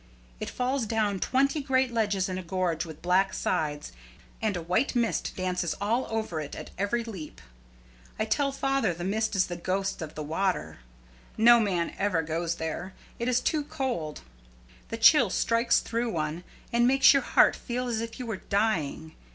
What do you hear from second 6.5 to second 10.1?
at every leap. I tell father the mist is the ghost